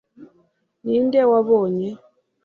[0.83, 1.89] ninde wabonye